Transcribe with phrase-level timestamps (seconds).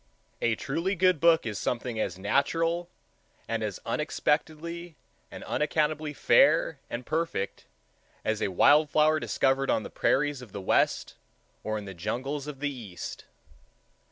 [0.41, 2.89] A truly good book is something as natural,
[3.47, 4.95] and as unexpectedly
[5.29, 7.67] and unaccountably fair and perfect,
[8.25, 11.13] as a wild flower discovered on the prairies of the west
[11.63, 13.25] or in the jungles of the east.